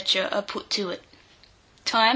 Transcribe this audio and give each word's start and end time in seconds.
are 0.15 0.41
put 0.41 0.67
to 0.71 0.89
it. 0.89 1.01
Time. 1.85 2.09